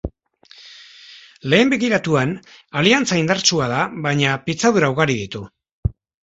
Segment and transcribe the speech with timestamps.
[1.53, 2.31] Lehen begiratuan,
[2.81, 5.45] aliantza indartsua da baina, pitzadura ugari ditu.